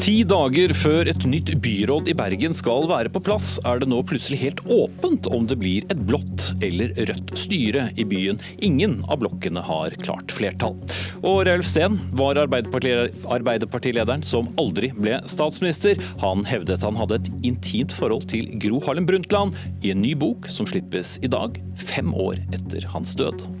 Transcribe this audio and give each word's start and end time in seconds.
Ti 0.00 0.22
dager 0.24 0.72
før 0.72 1.10
et 1.10 1.24
nytt 1.28 1.50
byråd 1.60 2.06
i 2.08 2.14
Bergen 2.16 2.54
skal 2.56 2.86
være 2.88 3.10
på 3.12 3.20
plass, 3.20 3.58
er 3.68 3.82
det 3.82 3.88
nå 3.90 3.98
plutselig 4.08 4.38
helt 4.40 4.62
åpent 4.72 5.28
om 5.28 5.44
det 5.44 5.58
blir 5.60 5.84
et 5.92 6.00
blått 6.08 6.46
eller 6.64 6.94
rødt 7.10 7.34
styre 7.36 7.84
i 8.00 8.06
byen. 8.08 8.40
Ingen 8.64 9.02
av 9.12 9.20
blokkene 9.20 9.60
har 9.66 9.92
klart 10.00 10.32
flertall. 10.32 10.78
Og 11.20 11.44
Raulf 11.44 11.68
Steen 11.68 12.00
var 12.16 12.40
Arbeiderpartilederen 12.40 14.24
som 14.24 14.48
aldri 14.56 14.88
ble 14.96 15.20
statsminister. 15.28 16.00
Han 16.24 16.48
hevdet 16.48 16.80
han 16.88 16.96
hadde 16.96 17.20
et 17.20 17.32
intimt 17.52 17.92
forhold 17.92 18.24
til 18.32 18.48
Gro 18.56 18.80
Harlem 18.88 19.04
Brundtland 19.10 19.52
i 19.84 19.92
en 19.92 20.00
ny 20.00 20.16
bok 20.16 20.48
som 20.48 20.64
slippes 20.64 21.18
i 21.20 21.28
dag, 21.28 21.60
fem 21.76 22.16
år 22.16 22.40
etter 22.56 22.88
hans 22.96 23.12
død. 23.20 23.59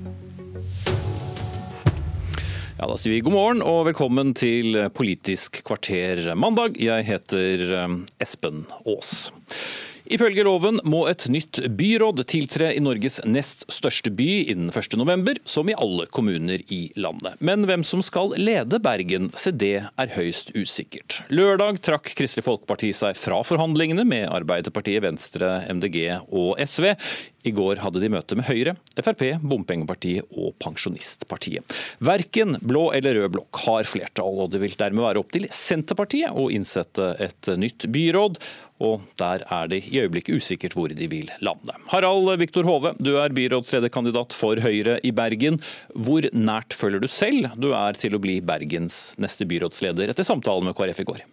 Ja, 2.80 2.86
Da 2.88 2.96
sier 2.96 3.12
vi 3.12 3.20
god 3.20 3.34
morgen 3.34 3.58
og 3.60 3.82
velkommen 3.90 4.30
til 4.32 4.78
Politisk 4.96 5.58
kvarter 5.68 6.30
mandag. 6.32 6.78
Jeg 6.80 7.04
heter 7.04 7.64
eh, 7.76 7.96
Espen 8.24 8.62
Aas. 8.88 9.28
Ifølge 10.10 10.42
loven 10.42 10.80
må 10.88 11.04
et 11.06 11.26
nytt 11.30 11.60
byråd 11.76 12.24
tiltre 12.30 12.72
i 12.74 12.80
Norges 12.82 13.20
nest 13.28 13.66
største 13.70 14.10
by 14.10 14.28
innen 14.50 14.72
1.11, 14.72 15.42
som 15.44 15.68
i 15.68 15.76
alle 15.76 16.08
kommuner 16.10 16.64
i 16.72 16.80
landet. 16.96 17.36
Men 17.38 17.68
hvem 17.68 17.84
som 17.86 18.02
skal 18.02 18.32
lede 18.40 18.80
Bergen, 18.82 19.28
se 19.38 19.52
det 19.52 19.76
er 19.84 20.14
høyst 20.16 20.50
usikkert. 20.56 21.20
Lørdag 21.30 21.78
trakk 21.84 22.10
Kristelig 22.18 22.48
Folkeparti 22.48 22.94
seg 22.96 23.18
fra 23.20 23.42
forhandlingene 23.46 24.08
med 24.08 24.26
Arbeiderpartiet, 24.32 25.04
Venstre, 25.04 25.60
MDG 25.70 26.00
og 26.26 26.56
SV. 26.64 26.94
I 27.46 27.52
går 27.56 27.80
hadde 27.80 28.02
de 28.02 28.10
møte 28.12 28.36
med 28.38 28.46
Høyre, 28.48 28.74
Frp, 29.00 29.22
Bompengepartiet 29.40 30.28
og 30.36 30.52
Pensjonistpartiet. 30.60 31.76
Verken 32.04 32.58
blå 32.60 32.90
eller 32.96 33.16
rød 33.16 33.34
blokk 33.36 33.62
har 33.64 33.88
flertall, 33.88 34.42
og 34.44 34.52
det 34.52 34.60
vil 34.62 34.76
dermed 34.80 35.06
være 35.06 35.22
opp 35.22 35.32
til 35.34 35.48
Senterpartiet 35.54 36.36
å 36.36 36.50
innsette 36.52 37.14
et 37.22 37.52
nytt 37.60 37.88
byråd. 37.92 38.40
Og 38.80 39.04
der 39.20 39.44
er 39.52 39.72
det 39.72 39.82
i 39.88 40.00
øyeblikket 40.00 40.40
usikkert 40.40 40.76
hvor 40.76 40.92
de 40.92 41.08
vil 41.12 41.28
lande. 41.44 41.74
Harald 41.92 42.30
Viktor 42.40 42.64
Hove, 42.68 42.94
du 42.96 43.12
er 43.20 43.34
byrådslederkandidat 43.36 44.36
for 44.36 44.60
Høyre 44.60 44.98
i 45.04 45.12
Bergen. 45.12 45.60
Hvor 45.92 46.28
nært 46.36 46.76
føler 46.76 47.02
du 47.02 47.08
selv 47.10 47.52
du 47.60 47.72
er 47.76 47.98
til 48.00 48.16
å 48.16 48.22
bli 48.22 48.40
Bergens 48.44 49.18
neste 49.20 49.48
byrådsleder, 49.48 50.12
etter 50.12 50.26
samtalen 50.26 50.70
med 50.70 50.76
KrF 50.78 51.04
i 51.04 51.12
går? 51.12 51.28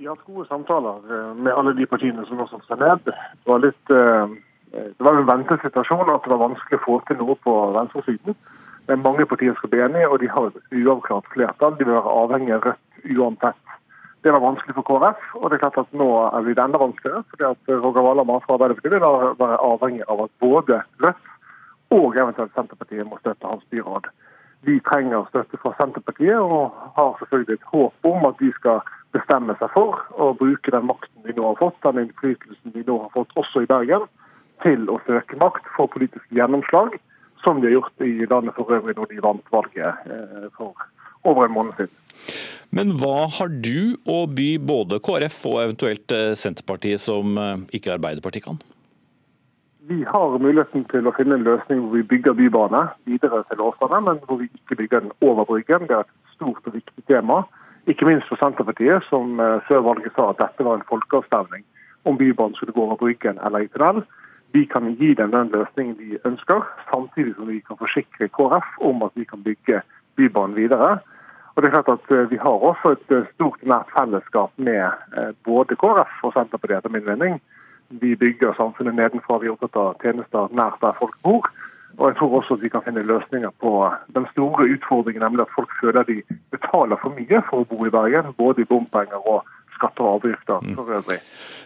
Vi 0.00 0.06
har 0.06 0.14
hatt 0.16 0.24
gode 0.24 0.46
samtaler 0.48 1.02
eh, 1.12 1.32
med 1.36 1.52
alle 1.52 1.74
de 1.76 1.84
partiene 1.84 2.22
som 2.24 2.38
nå 2.40 2.46
satte 2.48 2.70
seg 2.70 2.78
ned. 2.80 3.02
Det 3.04 3.50
var, 3.50 3.58
litt, 3.60 3.90
eh, 3.92 4.30
det 4.72 5.04
var 5.04 5.18
en 5.18 5.26
ventesituasjon 5.28 6.08
at 6.08 6.24
det 6.24 6.30
var 6.32 6.40
vanskelig 6.40 6.78
å 6.78 6.84
få 6.86 6.94
til 7.04 7.18
noe 7.20 7.34
på 7.44 7.56
venstresiden. 7.74 8.36
Men 8.88 9.02
mange 9.04 9.26
partier 9.28 9.52
skal 9.58 9.68
bli 9.74 9.82
enige, 9.84 10.06
og 10.08 10.22
de 10.22 10.30
har 10.32 10.46
et 10.48 10.78
uavklart 10.78 11.28
flertall. 11.34 11.76
De 11.76 11.84
vil 11.84 11.98
være 11.98 12.14
avhengig 12.22 12.54
av 12.56 12.64
Rødt 12.64 13.10
uansett. 13.12 13.74
Det 14.24 14.32
var 14.32 14.40
vanskelig 14.40 14.76
for 14.78 14.88
KrF, 14.88 15.26
og 15.36 15.44
det 15.44 15.58
er 15.58 15.62
klart 15.66 15.76
at 15.82 15.92
nå 16.00 16.08
er 16.30 16.48
det 16.48 16.64
enda 16.64 16.80
vanskeligere. 16.80 17.20
fordi 17.34 17.44
at 17.50 17.74
Roger 17.84 18.06
Valhammer 18.06 18.40
fra 18.46 18.56
Arbeiderpartiet 18.56 18.94
vil 18.96 19.36
være 19.44 19.58
avhengig 19.68 20.08
av 20.08 20.24
at 20.24 20.32
både 20.40 20.80
Rødt 21.04 21.28
og 21.98 22.16
eventuelt 22.16 22.56
Senterpartiet 22.56 23.04
må 23.04 23.20
støtte 23.20 23.52
hans 23.52 23.68
byråd. 23.68 24.08
Vi 24.64 24.80
trenger 24.88 25.28
støtte 25.28 25.60
fra 25.60 25.74
Senterpartiet, 25.76 26.40
og 26.40 26.72
har 26.96 27.20
selvfølgelig 27.20 27.60
et 27.60 27.70
håp 27.74 28.10
om 28.14 28.26
at 28.32 28.40
de 28.40 28.48
skal 28.56 28.80
bestemme 29.14 29.56
seg 29.58 29.72
for 29.74 29.98
å 30.16 30.32
bruke 30.38 30.72
den 30.74 30.86
makten 30.88 31.26
de 31.26 31.34
nå 31.36 31.46
har 31.48 31.58
fått, 31.60 31.78
den 31.86 32.06
innflytelsen 32.06 32.74
de 32.74 32.84
nå 32.86 32.98
har 33.04 33.12
fått 33.14 33.34
også 33.40 33.64
i 33.64 33.70
Bergen, 33.70 34.06
til 34.64 34.86
å 34.92 34.98
søke 35.06 35.38
makt 35.40 35.66
for 35.76 35.90
politisk 35.92 36.26
gjennomslag, 36.36 36.98
som 37.44 37.60
de 37.60 37.70
har 37.70 37.78
gjort 37.78 38.04
i 38.04 38.26
landet 38.28 38.56
for 38.58 38.72
øvrig 38.76 38.96
når 38.98 39.12
de 39.12 39.22
vant 39.24 39.54
valget 39.54 40.10
eh, 40.12 40.48
for 40.56 40.74
over 41.24 41.46
en 41.46 41.54
måned 41.56 41.78
siden. 41.78 41.96
Men 42.76 42.92
hva 43.00 43.24
har 43.38 43.48
du 43.50 43.96
å 44.06 44.22
by 44.30 44.50
både 44.62 45.00
KrF 45.02 45.38
og 45.50 45.62
eventuelt 45.64 46.12
eh, 46.14 46.34
Senterpartiet 46.38 47.02
som 47.02 47.38
eh, 47.40 47.64
ikke 47.76 47.96
Arbeiderpartiet 47.96 48.46
kan? 48.46 48.60
Vi 49.90 50.04
har 50.06 50.36
muligheten 50.38 50.84
til 50.92 51.08
å 51.08 51.14
finne 51.16 51.34
en 51.40 51.46
løsning 51.48 51.80
hvor 51.82 51.96
vi 51.96 52.04
bygger 52.12 52.36
bybane 52.38 52.84
videre 53.10 53.40
til 53.48 53.64
Åsane, 53.64 53.98
men 54.06 54.20
hvor 54.28 54.38
vi 54.38 54.46
ikke 54.52 54.78
bygger 54.84 55.02
den 55.02 55.16
over 55.26 55.48
Bryggen. 55.48 55.88
Det 55.88 55.96
er 55.96 56.04
et 56.04 56.36
stort 56.36 56.68
og 56.68 56.76
viktig 56.76 57.02
tema. 57.10 57.40
Ikke 57.86 58.04
minst 58.04 58.28
for 58.28 58.36
Senterpartiet, 58.40 59.04
som 59.08 59.40
eh, 59.40 59.60
før 59.68 59.84
valget 59.86 60.12
sa 60.16 60.30
at 60.30 60.40
dette 60.42 60.64
var 60.64 60.78
en 60.78 60.88
folkeavstemning 60.88 61.64
om 62.04 62.18
Bybanen 62.18 62.56
skulle 62.56 62.72
gå 62.72 62.82
over 62.82 62.96
Bryggen 62.96 63.38
eller 63.44 63.64
i 63.64 63.68
tunnel. 63.68 64.02
Vi 64.52 64.64
kan 64.66 64.88
gi 64.98 65.14
dem 65.14 65.30
den 65.30 65.52
løsningen 65.54 65.96
de 65.96 66.18
ønsker, 66.24 66.64
samtidig 66.90 67.34
som 67.36 67.48
vi 67.48 67.60
kan 67.60 67.78
forsikre 67.78 68.28
KrF 68.28 68.76
om 68.80 69.02
at 69.06 69.14
vi 69.14 69.24
kan 69.24 69.42
bygge 69.42 69.82
Bybanen 70.16 70.56
videre. 70.56 70.98
Og 71.54 71.62
det 71.62 71.68
er 71.68 71.76
klart 71.76 71.94
at 71.96 72.12
eh, 72.16 72.30
Vi 72.30 72.36
har 72.36 72.66
også 72.70 72.96
et 72.96 73.16
eh, 73.16 73.30
stort 73.34 73.62
nært 73.62 73.94
fellesskap 73.96 74.52
med 74.56 74.90
både 75.44 75.76
KrF 75.76 76.24
og 76.24 76.36
Senterpartiet, 76.36 76.78
etter 76.78 76.96
min 76.96 77.08
mening 77.08 77.40
vi 77.90 78.16
bygger 78.16 78.54
samfunnet 78.54 78.94
nedenfra. 78.94 79.38
Vi 79.38 79.48
er 79.48 79.56
opptatt 79.56 79.76
av 79.76 79.96
tjenester 80.02 80.52
nært 80.54 80.78
der 80.82 80.94
folk 80.98 81.16
bor. 81.26 81.48
Og 82.00 82.08
jeg 82.08 82.16
tror 82.16 82.36
også 82.38 82.56
at 82.56 82.62
vi 82.64 82.72
kan 82.72 82.82
finne 82.84 83.02
løsninger 83.04 83.50
på 83.60 83.70
den 84.16 84.26
store 84.32 84.68
utfordringen, 84.74 85.22
nemlig 85.22 85.44
at 85.44 85.54
folk 85.54 85.72
føler 85.80 86.02
de 86.08 86.22
betaler 86.54 86.96
for 87.02 87.12
mye 87.12 87.42
for 87.48 87.60
å 87.60 87.68
bo 87.68 87.84
i 87.84 87.92
Bergen. 87.92 88.30
Både 88.38 88.64
i 88.64 88.68
bompenger 88.70 89.20
og 89.32 89.44
skatter 89.76 90.06
og 90.06 90.14
avgifter 90.18 90.62
mm. 90.64 90.76
for 90.78 90.94
øvrig. 90.98 91.18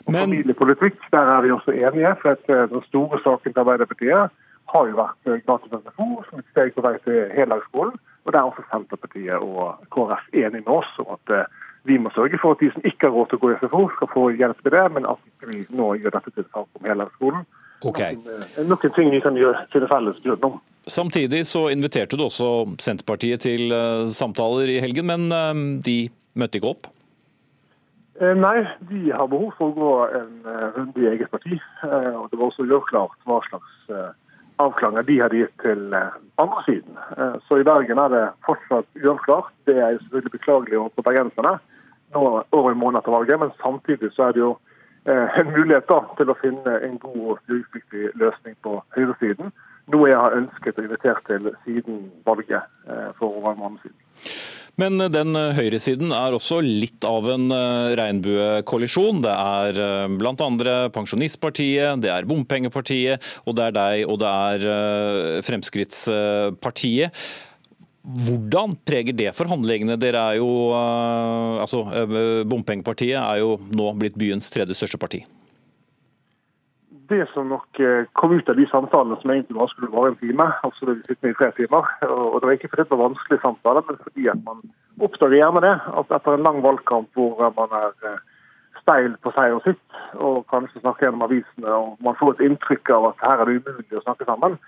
Og 0.07 0.13
Men... 0.13 0.21
Familiepolitikk, 0.21 0.99
der 1.15 1.31
er 1.37 1.41
vi 1.45 1.55
også 1.55 1.71
enige. 1.71 2.17
for 2.23 2.35
at 2.35 2.51
eh, 2.51 2.69
Den 2.75 2.83
store 2.91 3.21
saken 3.27 3.53
til 3.53 3.63
Arbeiderpartiet 3.63 4.35
har 4.73 4.89
jo 4.91 4.99
vært 4.99 5.31
eh, 5.31 5.43
gratis 5.47 5.77
SFO 5.85 6.09
som 6.29 6.43
et 6.43 6.51
steg 6.51 6.75
på 6.75 6.85
vei 6.87 6.97
til 7.07 7.21
heldagsskolen. 7.39 7.95
Og 8.25 8.33
der 8.33 8.41
er 8.41 8.51
også 8.51 8.67
Senterpartiet 8.73 9.39
og 9.39 9.87
KrF 9.95 10.25
enige 10.33 10.65
med 10.67 10.75
oss 10.81 10.91
om 11.05 11.15
at 11.17 11.37
eh, 11.37 11.47
vi 11.85 11.99
må 12.01 12.11
sørge 12.15 12.41
for 12.43 12.57
at 12.57 12.63
de 12.65 12.73
som 12.73 12.87
ikke 12.89 13.07
har 13.07 13.15
råd 13.15 13.31
til 13.31 13.39
å 13.39 13.43
gå 13.45 13.51
i 13.53 13.59
SFO, 13.61 13.83
skal 13.95 14.11
få 14.15 14.23
hjelp 14.33 14.63
til 14.65 14.73
det, 14.73 14.85
men 14.97 15.07
at 15.07 15.51
vi 15.51 15.67
nå 15.79 15.91
gjør 16.01 16.17
dette 16.17 16.33
til 16.33 16.47
sak 16.49 16.67
om 16.81 16.89
hele 16.89 17.07
skolen. 17.19 17.45
Okay. 17.83 18.17
Noen, 18.17 18.69
noen 18.71 18.95
ting 18.97 19.11
vi 19.13 19.21
kan 19.25 19.37
gjøre 19.39 19.67
til 19.73 19.85
det 19.85 19.91
felles 19.91 20.21
grunn 20.25 20.49
om. 20.49 20.59
Samtidig 20.85 21.45
så 21.49 21.67
inviterte 21.73 22.19
du 22.21 22.27
også 22.27 22.51
Senterpartiet 22.83 23.45
til 23.47 23.73
uh, 23.73 24.05
samtaler 24.13 24.69
i 24.69 24.81
helgen, 24.85 25.09
men 25.09 25.27
uh, 25.33 25.55
de 25.85 26.11
møtte 26.37 26.61
ikke 26.61 26.75
opp? 26.75 26.91
Nei, 28.15 28.61
de 28.87 29.09
har 29.11 29.27
behov 29.27 29.57
for 29.59 29.73
å 29.73 29.75
gå 29.75 29.95
en 30.21 30.35
runde 30.77 31.03
i 31.03 31.09
eget 31.11 31.33
parti. 31.33 31.57
og 31.83 32.29
Det 32.31 32.39
var 32.39 32.45
også 32.47 32.63
uavklart 32.63 33.17
hva 33.27 33.41
slags 33.49 33.89
avklanger 34.63 35.03
de 35.09 35.17
hadde 35.19 35.41
gitt 35.41 35.57
til 35.65 35.97
andre 36.39 36.63
siden. 36.63 37.01
Så 37.49 37.59
i 37.59 37.67
Bergen 37.67 37.99
er 37.99 38.13
det 38.15 38.23
fortsatt 38.47 38.87
uavklart. 39.03 39.51
Det 39.67 39.75
er 39.75 39.99
selvfølgelig 39.99 40.37
beklagelig 40.37 40.79
overfor 40.79 41.09
bergenserne 41.09 41.57
nå 42.15 42.45
over 42.51 42.71
en 42.71 42.79
måned 42.79 43.01
etter 43.01 43.15
valget, 43.15 43.41
men 43.41 43.53
samtidig 43.63 44.13
så 44.15 44.29
er 44.29 44.37
det 44.37 44.43
jo 44.43 44.53
eh, 44.55 44.74
en 45.05 45.51
mulighet 45.53 45.89
da, 45.91 46.01
til 46.17 46.33
å 46.33 46.37
finne 46.41 46.79
en 46.87 46.99
god 47.03 47.21
og 47.35 47.53
utviktig 47.53 48.11
løsning 48.21 48.57
på 48.65 48.79
høyresiden. 48.97 49.53
Noe 49.93 50.09
jeg 50.09 50.17
har 50.17 50.37
ønsket 50.39 50.79
og 50.81 50.87
invitert 50.87 51.27
til 51.29 51.51
siden 51.67 52.07
valget 52.25 52.63
eh, 52.89 53.11
for 53.19 53.37
over 53.37 53.53
en 53.53 53.61
måned 53.61 53.83
siden. 53.85 53.99
Men 54.81 54.99
den 55.13 55.37
høyresiden 55.55 56.11
er 56.15 56.35
også 56.35 56.59
litt 56.65 57.05
av 57.07 57.29
en 57.31 57.47
eh, 57.55 57.95
regnbuekollisjon. 58.01 59.23
Det 59.23 59.35
er 59.35 59.81
eh, 59.85 60.15
bl.a. 60.19 60.49
Pensjonistpartiet, 60.95 62.03
det 62.03 62.11
er 62.11 62.27
Bompengepartiet, 62.27 63.23
og 63.47 63.59
det 63.59 63.69
er 63.69 63.77
deg, 63.77 64.07
og 64.11 64.19
det 64.25 64.33
er 64.51 64.69
eh, 64.75 65.43
Fremskrittspartiet. 65.47 67.23
Hvordan 68.05 68.75
preger 68.85 69.17
det 69.17 69.31
forhandlingene? 69.33 69.97
Dere 69.97 70.21
er 70.35 70.37
jo, 70.37 70.49
eh, 70.77 71.61
altså, 71.65 71.87
eh, 71.89 72.45
Bompengepartiet 72.45 73.17
er 73.17 73.41
jo 73.41 73.57
nå 73.73 73.95
blitt 73.97 74.19
byens 74.21 74.51
tredje 74.53 74.77
største 74.77 75.01
parti. 75.01 75.23
Det 77.09 77.25
som 77.33 77.49
nok 77.49 77.81
eh, 77.81 78.05
kom 78.13 78.37
ut 78.37 78.49
av 78.49 78.57
de 78.61 78.67
samtalene 78.69 79.17
som 79.23 79.33
egentlig 79.33 79.57
bare 79.57 79.73
skulle 79.73 79.93
vare 79.93 80.13
en 80.13 80.21
time, 80.21 80.51
altså 80.69 80.91
det 80.91 80.99
sitter 81.09 81.33
i 81.33 81.39
tre 81.41 81.51
timer, 81.57 81.89
og 82.05 82.41
det 82.41 82.49
var 82.49 82.55
ikke 82.59 82.73
fordi 82.75 82.85
det 82.85 82.93
var 82.93 83.03
vanskelige 83.09 83.45
samtaler, 83.45 83.89
men 83.89 84.01
fordi 84.05 84.29
at 84.29 84.45
man 84.45 84.61
oppdager 85.01 85.41
gjerne 85.41 85.65
det, 85.65 85.75
at 86.01 86.15
etter 86.19 86.37
en 86.37 86.47
lang 86.49 86.63
valgkamp 86.65 87.09
hvor 87.17 87.41
man 87.57 87.77
er 87.81 88.21
steil 88.85 89.17
på 89.25 89.33
og 89.33 89.63
sitt, 89.65 89.85
og 90.21 90.45
kanskje 90.53 90.81
snakker 90.81 91.07
gjennom 91.07 91.25
avisene, 91.25 91.69
og 91.73 91.97
man 92.05 92.17
får 92.21 92.37
et 92.37 92.49
inntrykk 92.51 92.91
av 92.91 93.13
at 93.13 93.25
her 93.25 93.41
er 93.41 93.49
det 93.49 93.61
umulig 93.65 93.97
å 93.97 94.05
snakke 94.05 94.29
sammen, 94.29 94.61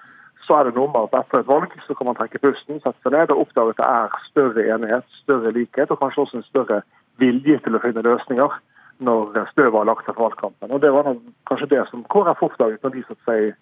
så 0.47 0.55
er 0.59 0.69
det 0.69 0.77
noe 0.77 0.91
med 0.93 1.09
at 1.09 1.19
etter 1.21 1.43
et 1.43 1.51
valg 1.51 1.73
så 1.87 1.95
kan 1.99 2.07
man 2.09 2.17
trekke 2.19 2.41
pusten, 2.43 2.79
sette 2.81 3.03
seg 3.03 3.15
ned 3.15 3.33
og 3.35 3.47
oppdage 3.47 3.75
at 3.75 3.81
det 3.81 3.89
er 3.91 4.17
større 4.29 4.67
enighet, 4.75 5.07
større 5.25 5.53
likhet 5.57 5.91
og 5.91 6.01
kanskje 6.01 6.23
også 6.23 6.41
en 6.41 6.47
større 6.47 6.81
vilje 7.21 7.59
til 7.65 7.77
å 7.77 7.83
finne 7.83 8.05
løsninger 8.07 8.59
når 9.07 9.49
støvet 9.53 9.77
har 9.77 9.89
lagt 9.89 10.07
seg 10.07 10.15
for 10.17 10.29
valgkampen. 10.29 10.73
Og 10.73 10.81
Det 10.81 10.93
var 10.93 11.09
kanskje 11.51 11.73
det 11.75 11.83
som 11.91 12.05
KrF 12.13 12.43
oppdaget 12.49 12.83
når 12.83 12.95
de 12.95 13.03
satte 13.09 13.25
seg 13.29 13.49
i 13.49 13.55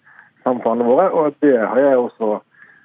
samtalene 0.45 0.87
våre. 0.87 1.09
og 1.11 1.35
Det 1.41 1.57
har 1.57 1.79
jeg 1.79 1.97
også 1.97 2.39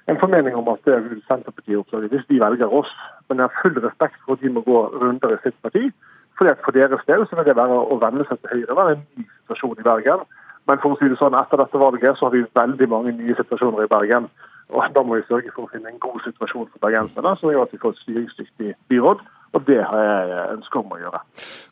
en 0.09 0.19
formening 0.19 0.55
om 0.55 0.67
at 0.73 0.81
det 0.85 0.97
vil 1.05 1.21
Senterpartiet 1.27 1.77
oppdage 1.77 2.09
hvis 2.11 2.27
de 2.27 2.41
velger 2.41 2.73
oss. 2.73 2.91
Men 3.29 3.39
jeg 3.39 3.47
har 3.47 3.61
full 3.61 3.79
respekt 3.85 4.19
for 4.25 4.33
at 4.33 4.43
de 4.43 4.49
må 4.49 4.65
gå 4.65 4.79
runder 4.97 5.35
i 5.35 5.43
sitt 5.43 5.57
parti 5.61 5.91
Fordi 6.37 6.49
at 6.49 6.63
For 6.65 6.71
deres 6.71 7.05
del 7.07 7.27
så 7.27 7.35
vil 7.35 7.45
det 7.45 7.55
være 7.55 7.77
å 7.93 7.99
venne 8.01 8.25
seg 8.25 8.39
til 8.41 8.49
Høyre 8.55 8.75
være 8.75 8.95
en 8.95 9.05
ny 9.15 9.25
situasjon 9.29 9.79
i 9.79 9.87
Bergen. 9.87 10.25
Men 10.69 10.79
for 10.81 10.93
å 10.93 10.99
si 10.99 11.09
det 11.09 11.17
sånn, 11.19 11.35
etter 11.37 11.59
dette 11.61 11.81
valget 11.81 12.17
så 12.19 12.27
har 12.27 12.35
vi 12.35 12.45
veldig 12.57 12.87
mange 12.91 13.13
nye 13.17 13.35
situasjoner 13.39 13.85
i 13.85 13.91
Bergen. 13.91 14.29
Og 14.71 14.93
Da 14.95 15.03
må 15.03 15.17
vi 15.19 15.27
sørge 15.27 15.51
for 15.51 15.67
å 15.67 15.71
finne 15.71 15.91
en 15.91 15.99
god 15.99 16.21
situasjon 16.23 16.69
for 16.71 16.79
bergenserne, 16.83 17.35
som 17.39 17.51
gjør 17.51 17.65
at 17.65 17.73
vi 17.73 17.79
får 17.81 17.95
et 17.95 18.03
styringsdyktig 18.05 18.75
byråd. 18.91 19.23
Og 19.51 19.65
det 19.67 19.81
har 19.83 20.05
jeg 20.05 20.45
ønske 20.53 20.79
om 20.79 20.93
å 20.95 20.99
gjøre. 21.01 21.19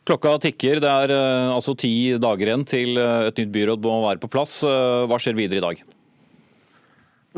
Klokka 0.08 0.34
tikker. 0.44 0.82
Det 0.84 0.90
er 0.90 1.14
uh, 1.16 1.54
altså 1.54 1.72
ti 1.80 1.94
dager 2.20 2.50
igjen 2.50 2.66
til 2.68 3.00
uh, 3.00 3.30
et 3.30 3.40
nytt 3.40 3.54
byråd 3.54 3.88
må 3.88 4.02
være 4.04 4.20
på 4.20 4.28
plass. 4.34 4.58
Uh, 4.66 5.08
hva 5.08 5.16
skjer 5.16 5.38
videre 5.38 5.62
i 5.62 5.64
dag? 5.64 5.80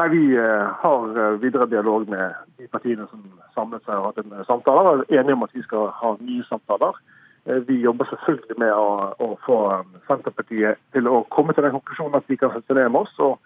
Nei, 0.01 0.09
Vi 0.09 0.23
har 0.35 1.37
videre 1.39 1.69
dialog 1.69 2.09
med 2.11 2.35
de 2.59 2.67
partiene 2.73 3.07
som 3.11 3.23
samlet 3.55 3.85
seg 3.85 4.01
og 4.01 4.09
hatt 4.09 4.23
en 4.25 4.47
samtale. 4.49 5.03
Vi 5.05 5.19
er 5.19 5.23
enige 5.23 5.37
om 5.37 5.45
at 5.47 5.55
vi 5.55 5.63
skal 5.63 5.93
ha 6.01 6.15
nye 6.17 6.47
samtaler. 6.49 6.97
Vi 7.45 7.81
jobber 7.83 8.07
selvfølgelig 8.07 8.59
med 8.63 8.71
å, 8.71 9.15
å, 9.19 9.33
få 9.43 9.57
Senterpartiet 10.07 10.79
til 10.95 11.09
å 11.11 11.25
komme 11.35 11.55
til 11.57 11.67
den 11.67 11.75
konklusjonen 11.75 12.21
at 12.21 12.29
de 12.31 12.39
kan 12.39 12.53
sette 12.55 12.77
ned 12.79 12.93
med 12.95 13.03
oss 13.03 13.17
og 13.19 13.41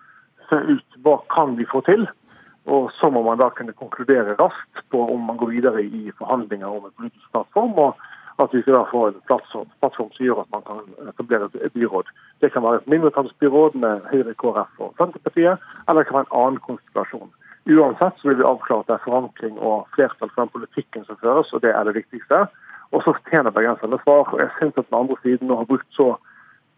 se 0.51 0.59
ut 0.69 0.99
hva 1.07 1.17
kan 1.33 1.57
vi 1.57 1.65
få 1.71 1.81
til. 1.87 2.05
Og 2.67 2.91
Så 2.99 3.09
må 3.15 3.23
man 3.23 3.41
da 3.41 3.49
kunne 3.55 3.73
konkludere 3.79 4.37
raskt 4.37 4.83
på 4.93 5.01
om 5.15 5.25
man 5.31 5.41
går 5.41 5.55
videre 5.55 5.87
i 5.87 6.11
forhandlinger 6.19 6.69
om 6.69 6.85
en 6.89 6.97
politisk 6.99 7.33
plattform. 7.33 7.79
og 7.79 7.97
at 8.39 8.53
vi 8.53 8.61
skal 8.63 8.75
da 8.75 8.85
få 8.91 9.07
en 9.09 9.21
plattform, 9.29 9.69
plattform 9.81 10.11
som 10.13 10.27
gjør 10.27 10.43
at 10.43 10.51
man 10.53 10.65
kan 10.67 11.09
etablere 11.09 11.49
et 11.65 11.73
byråd. 11.73 12.11
Det 12.41 12.53
kan 12.53 12.63
være 12.63 12.83
et 12.83 12.91
mindretallsbyråd 12.93 13.79
med 13.85 14.05
Høyre, 14.11 14.35
KrF 14.43 14.81
og 14.85 14.95
Senterpartiet, 15.01 15.63
eller 15.89 16.03
det 16.03 16.09
kan 16.09 16.19
være 16.19 16.29
en 16.29 16.39
annen 16.43 16.61
konstellasjon. 16.67 17.33
Uansett 17.67 18.21
så 18.21 18.29
vil 18.29 18.39
vi 18.39 18.47
avklare 18.47 18.85
at 18.85 18.91
det 18.91 18.97
er 18.99 19.07
forankring 19.07 19.57
og 19.59 19.89
flertall 19.95 20.31
for 20.35 20.45
den 20.45 20.53
politikken 20.53 21.07
som 21.09 21.19
føres, 21.23 21.53
og 21.53 21.65
det 21.65 21.73
er 21.73 21.89
det 21.89 21.97
viktigste. 21.97 22.45
Og 22.93 23.03
så 23.03 23.15
tjener 23.31 23.55
bergenserne 23.55 23.99
svar. 24.03 24.33
og 24.33 24.41
Jeg 24.41 24.50
syns 24.59 24.79
at 24.79 24.88
den 24.91 24.99
andre 25.00 25.17
siden 25.23 25.50
har 25.50 25.65
brukt 25.65 25.88
så 25.91 26.15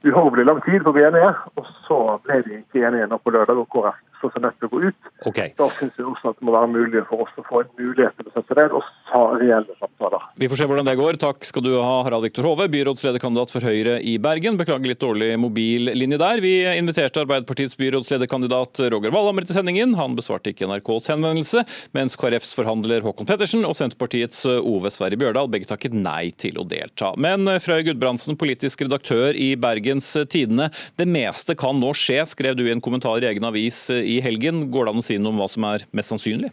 uhorvelig 0.06 0.46
lang 0.46 0.60
tid 0.64 0.84
på 0.84 0.93
å 0.93 0.96
bli 0.96 1.05
enige, 1.08 1.32
og 1.58 1.70
så 1.87 1.99
ble 2.25 2.43
de 2.46 2.60
ikke 2.60 2.84
enige 2.87 3.08
nå 3.10 3.19
på 3.19 3.34
lørdag, 3.34 3.58
og 3.58 3.69
KrF 3.72 4.18
så 4.20 4.31
seg 4.32 4.44
nødt 4.44 4.59
til 4.59 4.69
å 4.69 4.73
gå 4.73 4.81
ut. 4.88 5.11
Okay. 5.31 5.53
Da 5.59 5.69
syns 5.79 5.99
jeg 5.99 6.06
også 6.09 6.32
at 6.32 6.38
det 6.38 6.47
må 6.47 6.55
være 6.55 6.70
mulig 6.73 7.03
for 7.09 7.25
oss 7.25 7.41
å 7.41 7.44
få 7.47 7.62
en 7.65 7.70
mulighet 7.79 8.17
til 8.19 8.31
å 8.31 8.35
sette 8.35 8.56
ned 8.59 8.75
og 8.76 8.87
ta 9.11 9.23
reelle 9.41 9.76
samtaler. 9.79 10.25
Vi 10.38 10.49
får 10.50 10.61
se 10.61 10.69
hvordan 10.70 10.88
det 10.88 10.97
går. 11.00 11.19
Takk 11.23 11.47
skal 11.49 11.65
du 11.67 11.73
ha, 11.76 11.94
Harald 12.06 12.26
Viktor 12.26 12.47
Hove, 12.49 12.69
byrådslederkandidat 12.73 13.55
for 13.55 13.67
Høyre 13.67 13.99
i 14.05 14.17
Bergen. 14.23 14.59
Beklager 14.61 14.93
litt 14.93 15.03
dårlig 15.03 15.31
mobillinje 15.41 16.20
der. 16.20 16.43
Vi 16.44 16.53
inviterte 16.73 17.25
Arbeiderpartiets 17.25 17.79
byrådslederkandidat 17.81 18.82
Roger 18.94 19.15
Valhammer 19.15 19.47
til 19.47 19.59
sendingen. 19.59 19.97
Han 19.99 20.17
besvarte 20.19 20.53
ikke 20.53 20.69
NRKs 20.70 21.11
henvendelse, 21.15 21.65
mens 21.97 22.19
KrFs 22.19 22.55
forhandler 22.59 23.05
Håkon 23.06 23.29
Pettersen 23.29 23.67
og 23.69 23.76
Senterpartiets 23.79 24.44
Ove 24.59 24.93
Sverre 24.94 25.19
Bjørdal 25.19 25.50
begge 25.53 25.70
takket 25.70 25.97
nei 25.97 26.31
til 26.38 26.61
å 26.61 26.67
delta. 26.69 27.12
Men 27.20 27.49
Frøy 27.62 27.85
Gudbrandsen, 27.88 28.38
politisk 28.41 28.87
redaktør 28.87 29.37
i 29.37 29.53
Bergens 29.61 30.11
Tidende. 30.31 30.70
Det 30.99 31.09
meste 31.09 31.56
kan 31.59 31.79
nå 31.81 31.93
skje, 31.97 32.23
skrev 32.29 32.56
du 32.59 32.65
i 32.67 32.73
en 32.75 32.82
kommentar 32.85 33.23
i 33.23 33.29
egen 33.31 33.47
avis 33.49 33.85
i 33.93 34.07
helgen. 34.25 34.64
Går 34.72 34.88
det 34.88 34.94
an 34.94 35.02
å 35.02 35.05
si 35.05 35.19
noe 35.20 35.34
om 35.34 35.43
hva 35.43 35.49
som 35.52 35.66
er 35.69 35.84
mest 35.96 36.14
sannsynlig? 36.14 36.50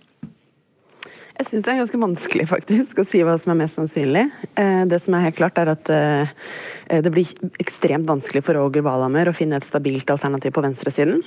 Jeg 1.36 1.50
syns 1.50 1.66
det 1.66 1.72
er 1.74 1.80
ganske 1.82 2.00
vanskelig 2.00 2.46
faktisk 2.48 3.00
å 3.02 3.08
si 3.08 3.20
hva 3.28 3.34
som 3.40 3.52
er 3.52 3.60
mest 3.66 3.80
sannsynlig. 3.80 4.28
Eh, 4.56 4.84
det 4.88 5.02
som 5.04 5.18
er 5.18 5.26
helt 5.26 5.40
klart, 5.40 5.58
er 5.60 5.74
at 5.74 5.90
eh, 5.92 6.32
det 7.04 7.12
blir 7.12 7.34
ekstremt 7.60 8.08
vanskelig 8.08 8.46
for 8.48 8.56
Roger 8.56 8.86
Valhammer 8.86 9.28
å 9.32 9.36
finne 9.36 9.60
et 9.60 9.68
stabilt 9.68 10.12
alternativ 10.14 10.56
på 10.56 10.64
venstresiden. 10.64 11.20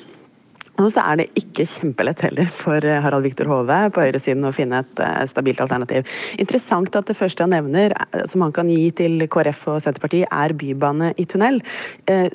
Og 0.78 0.92
så 0.94 1.02
er 1.02 1.18
det 1.18 1.26
ikke 1.38 1.66
kjempelett 1.66 2.20
heller 2.22 2.46
for 2.54 2.84
eh, 2.86 3.00
Harald 3.02 3.26
Viktor 3.26 3.48
Hove 3.50 3.78
på 3.94 4.02
høyresiden 4.04 4.46
å 4.46 4.52
finne 4.54 4.82
et 4.84 5.00
uh, 5.02 5.24
stabilt 5.26 5.58
alternativ. 5.64 6.06
Interessant 6.38 6.94
at 6.94 7.08
det 7.10 7.16
første 7.18 7.42
han 7.42 7.50
nevner, 7.50 7.94
eh, 7.96 8.22
som 8.30 8.44
han 8.46 8.54
kan 8.54 8.70
gi 8.70 8.92
til 8.94 9.26
KrF 9.26 9.64
og 9.72 9.80
Senterpartiet, 9.82 10.28
er 10.30 10.54
bybane 10.58 11.10
i 11.18 11.26
tunnel. 11.28 11.58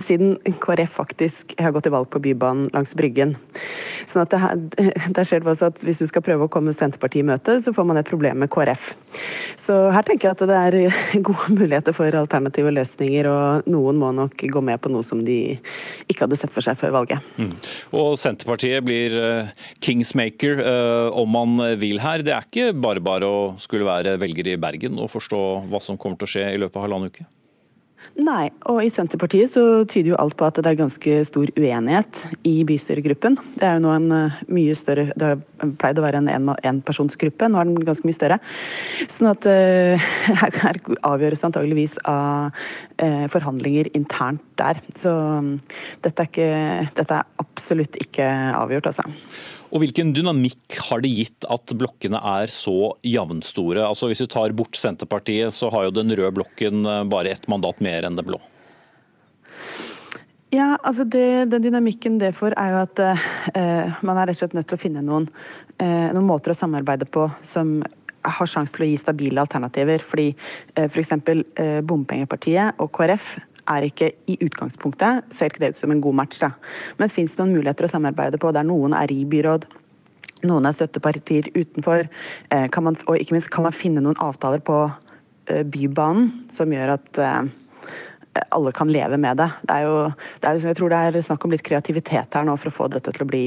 Siden 0.01 0.35
KrF 0.61 0.91
faktisk 0.97 1.53
har 1.61 1.71
gått 1.73 1.87
til 1.87 1.93
valg 1.93 2.09
på 2.11 2.21
bybanen 2.23 2.67
langs 2.73 2.93
Bryggen. 2.97 3.35
Sånn 4.09 4.25
at 4.25 4.33
det, 4.33 4.89
der 5.15 5.27
skjer 5.27 5.43
det 5.43 5.51
også 5.53 5.71
at 5.71 5.79
hvis 5.85 6.03
du 6.03 6.07
skal 6.09 6.25
prøve 6.25 6.47
å 6.47 6.51
komme 6.51 6.75
Senterpartiet 6.75 7.23
i 7.23 7.27
møte, 7.27 7.57
så 7.63 7.73
får 7.75 7.87
man 7.87 8.01
et 8.01 8.09
problem 8.09 8.43
med 8.43 8.51
KrF. 8.53 8.91
Så 9.59 9.77
her 9.93 10.05
tenker 10.07 10.29
jeg 10.29 10.37
at 10.37 10.45
det 10.49 10.59
er 10.59 10.77
gode 11.29 11.55
muligheter 11.55 11.95
for 11.95 12.19
alternative 12.23 12.75
løsninger, 12.75 13.29
og 13.31 13.71
noen 13.71 14.03
må 14.03 14.11
nok 14.15 14.45
gå 14.51 14.65
med 14.65 14.83
på 14.83 14.91
noe 14.91 15.05
som 15.07 15.23
de 15.23 15.39
ikke 16.09 16.25
hadde 16.25 16.39
sett 16.39 16.53
for 16.53 16.65
seg 16.65 16.77
før 16.79 16.97
valget. 16.99 17.33
Mm. 17.39 17.53
Og 17.95 18.19
Senterpartiet 18.33 18.81
blir 18.87 19.13
eh, 19.13 19.51
kingsmaker 19.85 20.63
eh, 20.65 21.19
om 21.21 21.29
man 21.29 21.61
vil 21.77 22.01
her. 22.01 22.25
Det 22.25 22.33
er 22.33 22.49
ikke 22.49 22.73
bare 22.73 23.03
bare 23.03 23.29
å 23.29 23.45
skulle 23.61 23.85
være 23.85 24.17
velger 24.21 24.49
i 24.55 24.57
Bergen 24.57 24.97
og 24.97 25.11
forstå 25.13 25.43
hva 25.69 25.81
som 25.83 25.99
kommer 26.01 26.17
til 26.17 26.29
å 26.29 26.33
skje 26.33 26.49
i 26.55 26.59
løpet 26.61 26.81
av 26.81 26.87
halvannen 26.87 27.13
uke? 27.13 27.29
Nei, 28.13 28.51
og 28.69 28.77
i 28.85 28.91
Senterpartiet 28.93 29.49
så 29.49 29.61
tyder 29.89 30.11
jo 30.11 30.17
alt 30.21 30.35
på 30.37 30.45
at 30.45 30.59
det 30.61 30.69
er 30.69 30.77
ganske 30.77 31.15
stor 31.25 31.49
uenighet 31.57 32.19
i 32.45 32.59
bystyregruppen. 32.67 33.39
Det 33.55 33.65
er 33.65 33.79
jo 33.79 33.81
nå 33.87 33.93
en 33.95 34.05
eh, 34.13 34.35
mye 34.53 34.75
større 34.77 35.07
Det 35.17 35.31
har 35.31 35.71
pleid 35.81 35.97
å 35.97 36.03
være 36.05 36.21
en 36.21 36.51
enpersonsgruppe, 36.53 37.49
nå 37.49 37.57
er 37.57 37.71
den 37.71 37.87
ganske 37.87 38.05
mye 38.05 38.17
større. 38.17 38.37
Sånn 39.09 39.31
at 39.31 39.47
uh, 39.49 40.05
her 40.29 40.79
avgjøres 41.09 41.41
antageligvis 41.47 41.97
av 42.05 42.53
uh, 42.53 43.25
forhandlinger 43.33 43.89
internt 43.97 44.45
der. 44.61 44.83
Så 44.93 45.09
um, 45.09 45.55
dette, 46.05 46.13
er 46.13 46.29
ikke, 46.29 46.93
dette 47.01 47.17
er 47.17 47.41
absolutt 47.41 47.97
ikke 48.03 48.29
avgjort, 48.59 48.93
altså. 48.93 49.09
Og 49.73 49.81
Hvilken 49.81 50.11
dynamikk 50.13 50.77
har 50.85 51.01
det 51.01 51.09
gitt 51.09 51.45
at 51.49 51.73
blokkene 51.73 52.19
er 52.21 52.51
så 52.51 52.93
jevnstore? 53.01 53.81
Altså 53.81 54.11
Hvis 54.11 54.21
vi 54.21 54.29
tar 54.29 54.53
bort 54.53 54.77
Senterpartiet, 54.77 55.53
så 55.55 55.71
har 55.73 55.87
jo 55.87 55.95
den 55.95 56.13
røde 56.13 56.33
blokken 56.37 56.85
eh, 56.85 57.05
bare 57.09 57.33
ett 57.33 57.47
mandat 57.49 57.81
mer 57.81 58.05
enn 58.05 58.19
det 58.19 58.25
blå. 58.27 58.37
Ja, 60.53 60.75
altså 60.83 61.07
det, 61.09 61.49
Den 61.49 61.65
dynamikken 61.65 62.19
det 62.21 62.35
får, 62.37 62.53
er 62.61 62.75
jo 62.75 62.83
at 62.83 63.01
eh, 63.01 63.97
man 64.05 64.19
er 64.19 64.29
rett 64.29 64.37
og 64.37 64.43
slett 64.43 64.53
nødt 64.53 64.69
til 64.69 64.77
å 64.77 64.83
finne 64.83 65.01
noen, 65.01 65.25
eh, 65.81 66.11
noen 66.13 66.29
måter 66.29 66.53
å 66.53 66.57
samarbeide 66.57 67.09
på 67.09 67.25
som 67.41 67.79
har 68.23 68.47
sjanse 68.47 68.75
til 68.75 68.85
å 68.85 68.91
gi 68.91 68.99
stabile 69.01 69.41
alternativer. 69.41 70.05
Fordi 70.05 70.29
eh, 70.29 70.85
f.eks. 70.85 71.15
Eh, 71.17 71.79
Bompengepartiet 71.81 72.77
og 72.77 72.93
KrF 72.93 73.33
er 73.69 73.87
ikke 73.87 74.11
i 74.29 74.37
utgangspunktet 74.43 75.33
ser 75.33 75.51
ikke 75.51 75.63
det 75.63 75.73
ut 75.73 75.81
som 75.81 75.93
en 75.93 76.01
god 76.03 76.17
match. 76.19 76.39
da. 76.41 76.51
Men 76.99 77.11
fins 77.11 77.35
det 77.35 77.43
noen 77.43 77.55
muligheter 77.55 77.87
å 77.87 77.93
samarbeide 77.93 78.41
på 78.41 78.51
der 78.55 78.67
noen 78.67 78.95
er 78.97 79.11
i 79.13 79.23
byråd, 79.29 79.67
noen 80.43 80.67
er 80.67 80.75
støttepartier 80.75 81.51
utenfor, 81.55 82.09
Kan 82.71 82.83
man, 82.83 82.97
og 83.07 83.17
ikke 83.17 83.37
minst 83.37 83.51
kan 83.51 83.63
man 83.63 83.75
finne 83.75 84.03
noen 84.03 84.19
avtaler 84.19 84.59
på 84.59 84.91
eh, 85.47 85.63
Bybanen 85.63 86.49
som 86.51 86.71
gjør 86.71 86.97
at 86.97 87.17
eh, 87.17 87.51
alle 88.49 88.71
kan 88.73 88.89
leve 88.89 89.17
med 89.17 89.37
det. 89.37 89.49
det, 89.61 89.75
er 89.75 89.85
jo, 89.85 89.97
det 90.41 90.49
er, 90.49 90.59
jeg 90.67 90.77
tror 90.77 90.89
det 90.89 90.99
er 90.99 91.21
snakk 91.21 91.45
om 91.45 91.53
litt 91.53 91.63
kreativitet 91.63 92.33
her 92.33 92.45
nå 92.47 92.55
for 92.57 92.71
å 92.71 92.75
få 92.75 92.87
dette 92.91 93.13
til 93.13 93.25
å 93.25 93.29
bli, 93.29 93.45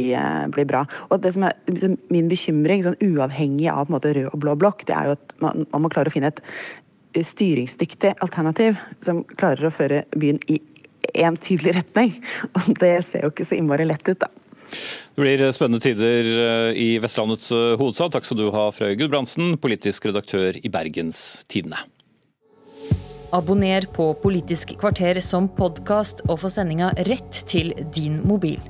bli 0.55 0.65
bra. 0.69 0.85
Og 1.11 1.21
det 1.21 1.35
som 1.35 1.47
er 1.49 1.57
liksom, 1.67 1.97
Min 2.13 2.31
bekymring, 2.31 2.85
sånn 2.87 2.99
uavhengig 3.03 3.69
av 3.73 3.91
måte, 3.91 4.15
rød 4.15 4.31
og 4.31 4.41
blå 4.45 4.55
blokk, 4.57 4.87
det 4.87 4.95
er 4.97 5.11
jo 5.11 5.17
at 5.19 5.37
man, 5.43 5.67
man 5.73 5.85
må 5.85 5.91
klare 5.93 6.13
å 6.13 6.15
finne 6.15 6.31
et 6.31 6.43
styringsdyktig 7.25 8.17
alternativ 8.25 8.81
som 9.01 9.23
klarer 9.37 9.69
å 9.69 9.75
føre 9.75 10.05
byen 10.17 10.41
i 10.53 10.61
én 11.15 11.39
tydelig 11.41 11.79
retning. 11.79 12.17
Og 12.53 12.75
det 12.83 12.99
ser 13.09 13.27
jo 13.27 13.33
ikke 13.35 13.47
så 13.49 13.59
innmari 13.59 13.89
lett 13.89 14.09
ut, 14.09 14.19
da. 14.21 14.31
Det 15.17 15.23
blir 15.23 15.43
spennende 15.55 15.81
tider 15.81 16.27
eh, 16.43 16.71
i 16.77 16.89
Vestlandets 17.01 17.53
eh, 17.55 17.75
hovedstad. 17.79 18.13
Takk 18.17 18.27
skal 18.29 18.41
du 18.41 18.49
ha, 18.53 18.69
Frøy 18.75 18.97
Gudbrandsen, 18.99 19.55
politisk 19.63 20.11
redaktør 20.11 20.59
i 20.59 20.73
Bergens 20.73 21.47
Tidende. 21.49 21.81
Abonner 23.35 23.87
på 23.95 24.13
Politisk 24.23 24.77
kvarter 24.81 25.19
som 25.25 25.49
podkast 25.53 26.23
og 26.29 26.41
få 26.43 26.51
sendinga 26.53 26.93
rett 27.09 27.45
til 27.49 27.73
din 27.95 28.21
mobil. 28.27 28.61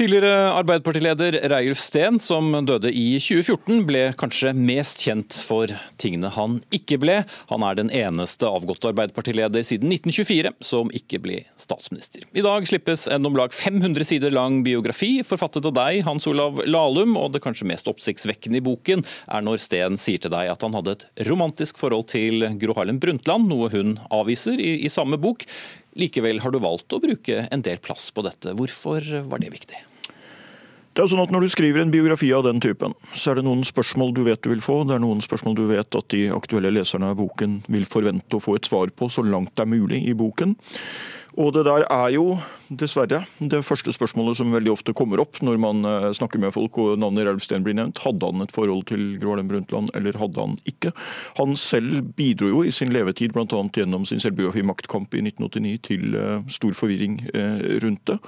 Tidligere 0.00 0.54
Arbeiderpartileder 0.56 1.34
Reiulf 1.52 1.76
Steen, 1.76 2.16
som 2.24 2.54
døde 2.64 2.88
i 2.88 3.18
2014, 3.20 3.82
ble 3.84 3.98
kanskje 4.16 4.54
mest 4.56 5.02
kjent 5.04 5.34
for 5.44 5.68
tingene 6.00 6.30
han 6.32 6.54
ikke 6.72 6.96
ble. 7.02 7.18
Han 7.50 7.66
er 7.68 7.76
den 7.76 7.90
eneste 7.92 8.48
avgåtte 8.48 8.88
Arbeiderpartileder 8.94 9.60
siden 9.60 9.92
1924 9.92 10.54
som 10.64 10.88
ikke 10.96 11.20
ble 11.20 11.42
statsminister. 11.60 12.24
I 12.32 12.46
dag 12.46 12.64
slippes 12.70 13.04
en 13.12 13.28
om 13.28 13.36
lag 13.36 13.52
500 13.52 14.08
sider 14.08 14.32
lang 14.32 14.62
biografi 14.64 15.18
forfattet 15.20 15.68
av 15.68 15.76
deg, 15.76 16.00
Hans 16.08 16.24
Olav 16.32 16.64
Lahlum, 16.64 17.12
og 17.20 17.36
det 17.36 17.44
kanskje 17.44 17.68
mest 17.68 17.92
oppsiktsvekkende 17.92 18.62
i 18.62 18.64
boken 18.70 19.04
er 19.04 19.44
når 19.44 19.60
Steen 19.66 20.00
sier 20.00 20.24
til 20.24 20.32
deg 20.32 20.48
at 20.54 20.64
han 20.64 20.80
hadde 20.80 20.96
et 20.96 21.06
romantisk 21.28 21.76
forhold 21.76 22.08
til 22.14 22.48
Gro 22.64 22.78
Harlem 22.80 23.02
Brundtland, 23.04 23.52
noe 23.52 23.68
hun 23.76 23.98
avviser 24.08 24.64
i, 24.64 24.78
i 24.80 24.88
samme 24.88 25.20
bok. 25.20 25.44
Likevel 26.00 26.40
har 26.40 26.56
du 26.56 26.62
valgt 26.64 26.96
å 26.96 27.04
bruke 27.04 27.44
en 27.52 27.68
del 27.68 27.84
plass 27.84 28.08
på 28.16 28.24
dette. 28.24 28.56
Hvorfor 28.56 29.04
var 29.28 29.44
det 29.44 29.52
viktig? 29.52 29.89
Det 31.00 31.06
er 31.06 31.14
sånn 31.14 31.22
at 31.22 31.30
Når 31.32 31.46
du 31.46 31.48
skriver 31.48 31.80
en 31.80 31.92
biografi 31.94 32.26
av 32.36 32.42
den 32.44 32.58
typen, 32.60 32.92
så 33.16 33.30
er 33.30 33.38
det 33.38 33.46
noen 33.46 33.62
spørsmål 33.64 34.10
du 34.12 34.20
vet 34.26 34.42
du 34.44 34.50
vil 34.50 34.60
få. 34.60 34.82
Det 34.84 34.98
er 34.98 35.00
noen 35.00 35.22
spørsmål 35.24 35.54
du 35.56 35.62
vet 35.70 35.96
at 35.96 36.08
de 36.12 36.26
aktuelle 36.28 36.74
leserne 36.76 37.08
av 37.08 37.16
boken 37.16 37.54
vil 37.72 37.86
forvente 37.88 38.36
å 38.36 38.42
få 38.44 38.58
et 38.58 38.68
svar 38.68 38.92
på 38.92 39.08
så 39.08 39.24
langt 39.24 39.54
det 39.56 39.64
er 39.64 39.70
mulig 39.72 40.02
i 40.04 40.12
boken. 40.12 40.52
Og 41.40 41.54
det 41.56 41.62
der 41.64 41.86
er 41.88 42.10
jo 42.12 42.34
dessverre 42.70 43.22
det 43.38 43.62
første 43.66 43.92
spørsmålet 43.94 44.36
som 44.38 44.52
veldig 44.52 44.72
ofte 44.74 44.92
kommer 44.96 45.22
opp 45.22 45.40
når 45.42 45.56
man 45.62 45.86
eh, 45.88 46.10
snakker 46.14 46.42
med 46.42 46.52
folk 46.54 46.76
og 46.82 46.98
navnet 47.00 47.26
Ralf 47.26 47.44
Steen 47.46 47.64
blir 47.66 47.76
nevnt. 47.78 48.02
Hadde 48.04 48.28
han 48.28 48.44
et 48.44 48.52
forhold 48.54 48.84
til 48.90 49.16
Gro 49.20 49.32
Harlem 49.32 49.48
Brundtland, 49.50 49.88
eller 49.96 50.18
hadde 50.20 50.44
han 50.44 50.58
ikke? 50.68 50.92
Han 51.38 51.56
selv 51.58 52.12
bidro 52.18 52.50
jo 52.50 52.64
i 52.66 52.74
sin 52.74 52.92
levetid, 52.94 53.32
bl.a. 53.34 53.62
gjennom 53.72 54.04
sin 54.08 54.20
selvbiografi 54.22 54.62
'Maktkamp' 54.66 55.16
i 55.16 55.24
1989, 55.30 55.80
til 55.88 56.18
eh, 56.18 56.44
stor 56.52 56.76
forvirring 56.76 57.22
eh, 57.32 57.64
rundt 57.84 58.04
det. 58.10 58.20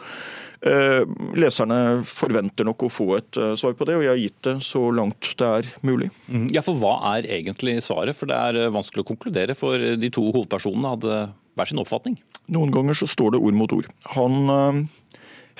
Leserne 1.34 2.04
forventer 2.06 2.62
nok 2.68 2.84
å 2.86 2.90
få 2.92 3.06
et 3.16 3.38
svar 3.58 3.72
på 3.74 3.86
det, 3.88 3.96
og 3.98 4.04
jeg 4.04 4.12
har 4.12 4.20
gitt 4.20 4.44
det 4.46 4.52
så 4.62 4.84
langt 4.94 5.32
det 5.40 5.48
er 5.58 5.70
mulig. 5.82 6.06
Mm, 6.30 6.44
ja, 6.54 6.62
For 6.62 6.78
hva 6.78 7.16
er 7.16 7.26
egentlig 7.40 7.80
svaret? 7.82 8.14
For 8.14 8.30
det 8.30 8.38
er 8.38 8.70
vanskelig 8.70 9.02
å 9.02 9.08
konkludere, 9.10 9.58
for 9.58 9.74
de 9.74 10.12
to 10.14 10.28
hovedpersonene 10.28 10.94
hadde 10.94 11.16
hver 11.58 11.72
sin 11.72 11.82
oppfatning. 11.82 12.20
Noen 12.50 12.72
ganger 12.74 12.98
så 12.98 13.06
står 13.06 13.34
det 13.34 13.42
ord 13.42 13.56
mot 13.56 13.72
ord. 13.74 13.88
Han 14.16 14.50
øh, 14.50 14.80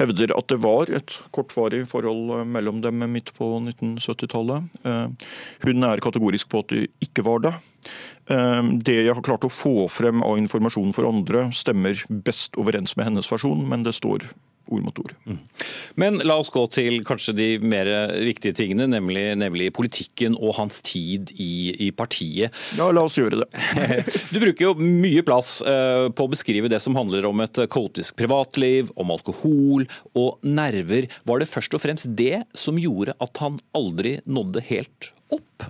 hevder 0.00 0.34
at 0.34 0.48
det 0.50 0.58
var 0.64 0.90
et 0.90 1.18
kortvarig 1.34 1.84
forhold 1.90 2.32
eh, 2.38 2.46
mellom 2.48 2.80
dem 2.82 3.04
midt 3.12 3.30
på 3.36 3.48
1970-tallet. 3.60 4.70
Uh, 4.82 4.92
eh, 4.92 5.28
hun 5.66 5.86
er 5.86 6.02
kategorisk 6.02 6.50
på 6.50 6.64
at 6.64 6.74
det 6.74 6.88
ikke 7.04 7.26
var 7.26 7.44
det. 7.46 7.54
Det 8.86 8.94
jeg 8.94 9.10
har 9.10 9.24
klart 9.26 9.42
å 9.44 9.50
få 9.50 9.88
frem 9.90 10.20
av 10.22 10.36
informasjon 10.38 10.94
for 10.94 11.08
andre, 11.08 11.48
stemmer 11.52 11.98
best 12.24 12.54
overens 12.56 12.94
med 12.96 13.08
hennes 13.08 13.26
versjon, 13.28 13.64
men 13.68 13.82
det 13.82 13.96
står 13.98 14.28
ord 14.72 14.84
mot 14.86 14.98
ord. 15.02 15.14
Mm. 15.28 15.38
Men 16.00 16.18
la 16.26 16.38
oss 16.40 16.50
gå 16.52 16.64
til 16.72 17.00
kanskje 17.06 17.34
de 17.36 17.48
mer 17.62 17.88
viktige 18.24 18.56
tingene, 18.62 18.88
nemlig, 18.90 19.24
nemlig 19.40 19.70
politikken 19.76 20.36
og 20.38 20.56
hans 20.58 20.80
tid 20.86 21.32
i, 21.36 21.74
i, 21.88 21.90
partiet. 21.96 22.54
Ja, 22.78 22.88
la 22.94 23.04
oss 23.06 23.18
gjøre 23.20 23.42
det. 23.44 23.48
du 24.32 24.40
bruker 24.42 24.70
jo 24.70 24.74
mye 24.80 25.24
plass 25.26 25.58
uh, 25.66 26.08
på 26.12 26.26
å 26.26 26.32
beskrive 26.32 26.70
det 26.72 26.80
som 26.82 26.96
handler 26.98 27.28
om 27.28 27.44
et 27.44 27.64
kaotisk 27.72 28.16
privatliv, 28.20 28.92
om 28.96 29.12
alkohol 29.14 29.86
og 30.18 30.44
nerver. 30.46 31.10
Var 31.28 31.42
det 31.42 31.50
først 31.50 31.76
og 31.76 31.84
fremst 31.84 32.12
det 32.18 32.44
som 32.56 32.80
gjorde 32.80 33.16
at 33.22 33.42
han 33.44 33.60
aldri 33.76 34.18
nådde 34.24 34.64
helt 34.72 35.12
opp? 35.32 35.68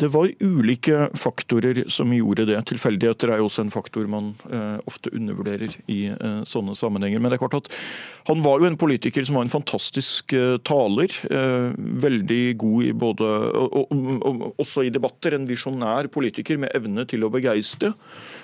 Det 0.00 0.08
var 0.08 0.30
ulike 0.40 1.08
faktorer 1.20 1.84
som 1.92 2.12
gjorde 2.14 2.46
det. 2.48 2.56
Tilfeldigheter 2.70 3.32
er 3.32 3.42
jo 3.42 3.48
også 3.48 3.66
en 3.66 3.72
faktor 3.72 4.08
man 4.10 4.32
eh, 4.48 4.78
ofte 4.88 5.12
undervurderer 5.12 5.74
i 5.92 6.06
eh, 6.14 6.40
sånne 6.48 6.74
sammenhenger. 6.78 7.20
Men 7.20 7.30
det 7.30 7.36
er 7.36 7.42
klart 7.44 7.58
at 7.60 7.70
han 8.30 8.40
var 8.44 8.62
jo 8.62 8.70
en 8.70 8.78
politiker 8.80 9.26
som 9.28 9.36
var 9.36 9.46
en 9.46 9.52
fantastisk 9.52 10.32
eh, 10.38 10.56
taler. 10.64 11.12
Eh, 11.28 11.68
veldig 12.06 12.42
god 12.62 12.88
i 12.88 12.92
både 13.04 13.30
og, 13.60 13.76
og, 13.82 14.26
og, 14.30 14.46
Også 14.64 14.86
i 14.86 14.94
debatter. 14.94 15.36
En 15.36 15.48
visjonær 15.48 16.08
politiker 16.12 16.60
med 16.62 16.72
evne 16.76 17.04
til 17.08 17.26
å 17.26 17.32
begeistre 17.32 17.92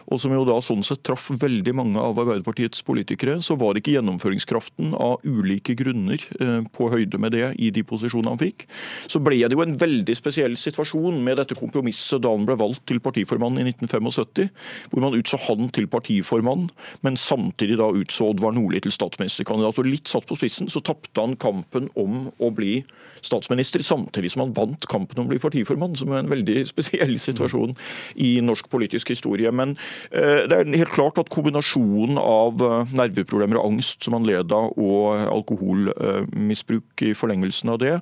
og 0.08 0.20
som 0.20 0.32
jo 0.32 0.44
da 0.48 0.56
sånn 0.64 0.84
sett 0.86 1.02
traff 1.06 1.28
veldig 1.40 1.74
mange 1.76 2.00
av 2.00 2.16
Arbeiderpartiets 2.16 2.80
politikere, 2.86 3.38
så 3.44 3.58
var 3.60 3.76
ikke 3.78 3.94
gjennomføringskraften 3.96 4.94
av 4.96 5.24
ulike 5.28 5.76
grunner 5.78 6.22
eh, 6.40 6.62
på 6.72 6.88
høyde 6.92 7.20
med 7.20 7.34
det 7.36 7.50
i 7.60 7.70
de 7.74 7.84
posisjonene 7.86 8.32
han 8.32 8.40
fikk. 8.40 8.64
Så 9.10 9.20
ble 9.24 9.40
det 9.44 9.56
jo 9.56 9.64
en 9.64 9.76
veldig 9.78 10.16
spesiell 10.16 10.56
situasjon 10.58 11.20
med 11.24 11.38
dette 11.40 11.56
kompromisset 11.58 12.22
da 12.24 12.32
han 12.32 12.46
ble 12.48 12.56
valgt 12.60 12.86
til 12.88 13.02
partiformann 13.04 13.60
i 13.60 13.66
1975, 13.68 14.48
hvor 14.92 15.04
man 15.04 15.18
utså 15.18 15.40
han 15.48 15.68
til 15.74 15.88
partiformann, 15.92 16.68
men 17.04 17.20
samtidig 17.20 17.78
da 17.80 17.90
utså 17.92 18.30
Oddvar 18.32 18.56
Nordli 18.56 18.80
til 18.84 18.94
statsministerkandidat. 18.94 19.80
Og 19.82 19.90
litt 19.90 20.08
satt 20.10 20.28
på 20.28 20.38
spissen 20.38 20.72
så 20.72 20.82
tapte 20.84 21.20
han 21.20 21.36
kampen 21.40 21.90
om 21.98 22.30
å 22.40 22.52
bli 22.54 22.80
statsminister, 23.24 23.82
samtidig 23.84 24.32
som 24.32 24.46
han 24.46 24.54
vant 24.56 24.88
kampen 24.90 25.20
om 25.20 25.28
å 25.28 25.32
bli 25.32 25.40
partiformann, 25.42 25.96
som 25.98 26.12
er 26.12 26.22
en 26.22 26.32
veldig 26.32 26.64
spesiell 26.72 27.16
situasjon 27.20 27.76
i 28.24 28.38
norsk 28.44 28.70
politisk 28.72 29.12
historie. 29.12 29.52
Men 29.52 29.76
det 30.10 30.54
er 30.56 30.70
helt 30.78 30.94
klart 30.94 31.18
at 31.20 31.30
kombinasjonen 31.32 32.18
av 32.20 32.62
eh, 32.64 32.94
nerveproblemer 32.98 33.58
og 33.60 33.72
angst 33.72 34.06
som 34.06 34.16
han 34.16 34.26
led 34.28 34.52
av, 34.54 34.72
og 34.78 35.24
alkoholmisbruk 35.28 37.04
i 37.06 37.14
forlengelsen 37.16 37.72
av 37.72 37.80
det, 37.82 37.94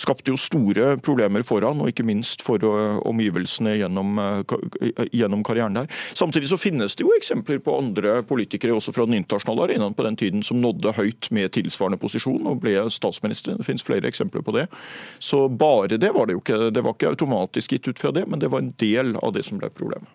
skapte 0.00 0.32
jo 0.32 0.40
store 0.40 0.94
problemer 1.04 1.44
for 1.46 1.64
han, 1.66 1.80
og 1.82 1.90
ikke 1.90 2.06
minst 2.06 2.44
for 2.44 2.62
eh, 2.64 2.98
omgivelsene 3.04 3.76
gjennom, 3.78 4.20
gjennom 5.12 5.44
karrieren 5.46 5.78
der. 5.78 5.90
Samtidig 6.14 6.50
så 6.52 6.60
finnes 6.60 6.96
det 6.96 7.06
jo 7.06 7.14
eksempler 7.16 7.60
på 7.64 7.76
andre 7.78 8.20
politikere 8.26 8.76
også 8.76 8.94
fra 8.94 9.06
den 9.08 9.18
internasjonale 9.20 9.68
arenaen 9.68 9.96
på 9.96 10.06
den 10.06 10.18
tiden 10.20 10.44
som 10.46 10.60
nådde 10.62 10.94
høyt 10.98 11.30
med 11.34 11.54
tilsvarende 11.56 12.00
posisjon 12.00 12.50
og 12.50 12.62
ble 12.64 12.76
statsminister. 12.92 13.58
Det 13.58 13.66
finnes 13.66 13.86
flere 13.86 14.08
eksempler 14.10 14.44
på 14.44 14.54
det. 14.56 14.66
Så 15.22 15.46
bare 15.48 15.98
det 16.00 16.12
var 16.14 16.28
det 16.28 16.38
jo 16.38 16.42
ikke. 16.42 16.70
Det 16.74 16.84
var 16.84 16.96
ikke 16.96 17.14
automatisk 17.14 17.76
gitt 17.76 17.88
ut 17.88 18.00
fra 18.00 18.12
det, 18.14 18.26
men 18.30 18.42
det 18.42 18.50
var 18.52 18.64
en 18.64 18.74
del 18.80 19.16
av 19.20 19.34
det 19.36 19.44
som 19.46 19.60
ble 19.60 19.70
problemet. 19.74 20.10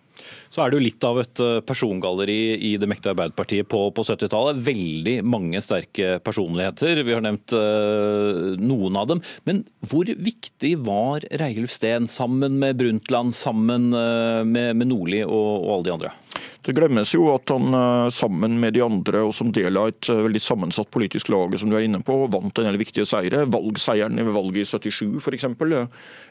Så 0.50 0.62
er 0.62 0.70
det 0.70 0.78
jo 0.78 0.84
litt 0.84 1.06
av 1.06 1.20
et 1.22 1.42
eh, 1.44 1.60
persongalleri 1.66 2.38
i 2.70 2.72
det 2.80 2.88
mektige 2.90 3.14
Arbeiderpartiet 3.14 3.68
på, 3.70 3.84
på 3.94 4.04
70-tallet. 4.06 4.62
Veldig 4.66 5.16
mange 5.26 5.62
sterke 5.62 6.18
personligheter. 6.26 7.02
Vi 7.06 7.14
har 7.14 7.22
nevnt 7.24 7.54
uh, 7.54 8.56
noen 8.58 8.98
av 8.98 9.10
dem. 9.12 9.22
Men 9.46 9.62
hvor 9.90 10.10
viktig 10.10 10.74
var 10.86 11.24
Reilf 11.40 11.72
Steen 11.74 12.08
sammen 12.10 12.58
med 12.62 12.80
Brundtland, 12.80 13.36
sammen 13.36 13.92
uh, 13.94 14.42
med, 14.46 14.74
med 14.80 14.90
Nordli 14.90 15.22
og, 15.26 15.50
og 15.60 15.74
alle 15.76 15.88
de 15.88 15.96
andre? 15.98 16.14
Det 16.60 16.74
glemmes 16.76 17.08
jo 17.14 17.30
at 17.32 17.48
han 17.48 17.72
eh, 17.72 18.10
sammen 18.12 18.58
med 18.60 18.74
de 18.76 18.82
andre 18.84 19.22
og 19.24 19.32
som 19.32 19.48
del 19.54 19.78
av 19.80 19.88
et 19.88 20.08
eh, 20.12 20.18
veldig 20.26 20.42
sammensatt 20.44 20.90
politisk 20.92 21.30
lag 21.32 21.54
som 21.56 21.70
du 21.70 21.76
er 21.78 21.86
inne 21.86 22.02
på, 22.04 22.16
vant 22.28 22.58
en 22.60 22.66
del 22.68 22.76
viktige 22.80 23.06
seire. 23.08 23.46
Valgseieren 23.48 24.20
ved 24.20 24.34
valget 24.34 24.66
i 24.66 24.90
77 24.90 25.16
f.eks. 25.22 25.46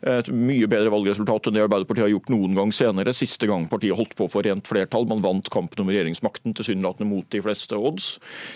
Et 0.09 0.29
mye 0.29 0.69
bedre 0.69 0.91
valgresultat 0.93 1.49
enn 1.49 1.57
det 1.57 1.63
Arbeiderpartiet 1.65 2.05
har 2.05 2.13
gjort 2.13 2.29
noen 2.29 2.53
gang 2.59 2.73
senere. 2.75 3.15
Siste 3.17 3.49
gang 3.49 3.65
partiet 3.71 3.97
holdt 3.97 4.13
på 4.19 4.27
for 4.29 4.45
rent 4.45 4.69
flertall. 4.69 5.07
Man 5.09 5.23
vant 5.25 5.49
kampen 5.49 5.81
om 5.81 5.89
regjeringsmakten 5.89 6.53
tilsynelatende 6.57 7.09
mot 7.09 7.25
de 7.33 7.41
fleste 7.45 7.79
odds. 7.79 8.11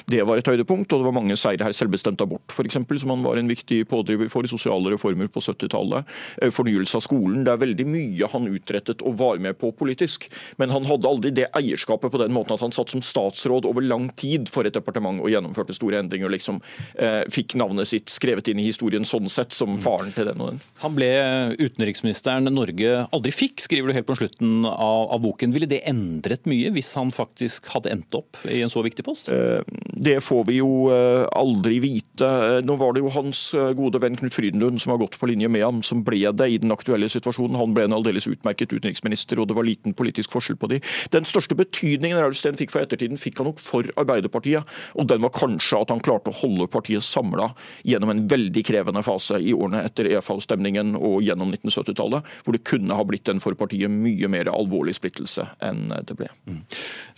Det 0.06 0.22
var 0.30 0.40
et 0.44 0.52
høydepunkt, 0.54 0.94
og 0.94 1.02
det 1.02 1.10
var 1.10 1.18
mange 1.18 1.40
seire 1.40 1.66
her. 1.66 1.74
Selvbestemt 1.74 2.22
abort 2.22 2.54
f.eks., 2.54 2.78
som 3.02 3.16
han 3.16 3.26
var 3.26 3.42
en 3.42 3.50
viktig 3.50 3.82
pådriver 3.90 4.30
for. 4.30 4.46
Sosiale 4.54 4.94
reformer 4.94 5.32
på 5.32 5.42
70-tallet. 5.42 6.06
Eh, 6.38 6.54
fornyelse 6.54 7.02
av 7.02 7.08
skolen. 7.08 7.42
Det 7.48 7.56
er 7.56 7.66
veldig 7.66 7.90
mye 7.90 8.30
han 8.30 8.50
utrettet 8.52 9.02
og 9.02 9.18
var 9.24 9.42
med 9.42 9.58
på 9.58 9.74
politisk. 9.74 10.30
Men 10.62 10.74
han 10.76 10.86
hadde 10.86 11.10
aldri 11.10 11.34
det 11.34 11.50
eierskapet 11.64 12.12
på 12.14 12.22
den 12.22 12.36
måten 12.36 12.56
at 12.56 12.64
han 12.64 12.76
satt 12.76 12.94
som 12.94 13.04
statsråd 13.04 13.68
over 13.70 13.86
lang 13.86 14.10
tid 14.20 14.52
for 14.52 14.68
et 14.68 14.76
departement 14.76 15.22
og 15.24 15.32
gjennomførte 15.32 15.76
store 15.76 16.02
endringer 16.04 16.30
og 16.30 16.36
liksom 16.36 16.62
eh, 17.00 17.24
fikk 17.34 17.58
navnet 17.60 17.90
sitt 17.90 18.12
skrevet 18.12 18.52
inn 18.52 18.62
i 18.62 18.68
historien 18.68 19.08
sånn 19.08 19.32
sett 19.32 19.56
som 19.56 19.78
faren 19.82 20.14
til 20.16 20.30
den 20.30 20.44
og 20.44 20.54
den. 20.54 20.62
Han 20.84 20.98
ble 20.98 21.12
utenriksministeren 21.60 22.52
Norge 22.54 23.06
aldri 23.14 23.34
fikk, 23.34 23.64
skriver 23.64 23.90
du 23.90 23.98
helt 23.98 24.10
på 24.10 24.18
slutten 24.20 24.68
av, 24.68 25.10
av 25.14 25.24
boken. 25.24 25.54
Ville 25.56 25.70
det 25.70 25.84
endret 25.90 26.48
mye 26.50 26.74
hvis 26.76 26.94
han 27.00 27.14
faktisk 27.14 27.72
hadde 27.74 27.94
endt 27.94 28.18
opp 28.18 28.42
i 28.50 28.62
en 28.64 28.72
så 28.74 28.84
viktig 28.86 29.06
post? 29.08 29.32
Eh, 29.34 29.62
det 29.94 30.20
får 30.26 30.46
vi 30.50 30.60
jo 30.60 30.90
eh, 30.94 31.26
aldri 31.38 31.80
vite. 31.84 32.28
Eh, 32.28 32.60
nå 32.66 32.76
var 32.80 32.96
det 32.96 33.04
jo 33.04 33.12
hans 33.14 33.46
eh, 33.58 33.72
gode 33.78 34.02
venn 34.04 34.18
Knut 34.20 34.36
Frydenlund 34.36 34.82
som 34.84 34.94
har 34.94 35.02
gått 35.02 35.18
på 35.20 35.30
linje 35.30 35.50
med 35.52 35.64
ham, 35.66 35.82
som 35.86 36.04
ble 36.06 36.26
det 36.36 36.50
i 36.50 36.60
den 36.62 36.74
aktuelle 36.76 37.10
situasjonen. 37.12 37.58
Han 37.60 37.76
ble 37.76 37.88
en 37.88 37.96
aldeles 37.98 38.28
utmerket 38.30 38.74
utenriksminister, 38.74 39.40
og 39.40 39.50
det 39.50 39.58
var 39.58 39.68
liten 39.68 39.96
politisk 39.98 40.34
forskjell 40.34 40.60
på 40.60 40.72
de. 40.74 40.82
Den 41.14 41.28
største 41.28 41.53
største 41.54 41.62
betydningen 41.62 42.20
Raul 42.20 42.36
Steen 42.36 42.58
fikk 42.58 42.72
for 42.74 42.84
ettertiden, 42.84 43.18
fikk 43.18 43.40
han 43.40 43.48
nok 43.50 43.60
for 43.62 43.86
Arbeiderpartiet. 43.98 44.66
Og 44.96 45.08
den 45.08 45.22
var 45.22 45.34
kanskje 45.34 45.82
at 45.82 45.92
han 45.92 46.02
klarte 46.02 46.32
å 46.32 46.40
holde 46.42 46.68
partiet 46.68 47.04
samla 47.04 47.54
gjennom 47.84 48.10
en 48.10 48.28
veldig 48.28 48.64
krevende 48.66 49.04
fase 49.04 49.40
i 49.40 49.54
årene 49.54 49.84
etter 49.86 50.10
EFA-stemningen 50.12 50.96
og 50.98 51.22
gjennom 51.24 51.52
1970-tallet, 51.54 52.24
hvor 52.44 52.54
det 52.54 52.64
kunne 52.66 52.96
ha 52.98 53.04
blitt 53.06 53.30
en 53.30 53.42
for 53.44 53.56
partiet 53.56 53.92
mye 53.92 54.28
mer 54.32 54.50
alvorlig 54.52 54.96
splittelse 54.98 55.46
enn 55.64 55.88
det 55.90 56.18
ble. 56.18 56.30
Mm. 56.48 56.62